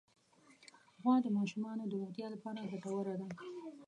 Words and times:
غوا 1.01 1.15
د 1.23 1.27
ماشومانو 1.37 1.83
د 1.87 1.93
روغتیا 2.01 2.27
لپاره 2.31 2.69
ګټوره 2.71 3.13
ده. 3.21 3.27